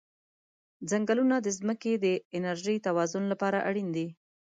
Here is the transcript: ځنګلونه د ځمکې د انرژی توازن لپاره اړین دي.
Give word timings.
ځنګلونه 0.89 1.35
د 1.41 1.47
ځمکې 1.59 1.93
د 2.05 2.05
انرژی 2.37 2.75
توازن 2.85 3.23
لپاره 3.31 3.57
اړین 3.69 3.87
دي. 3.95 4.07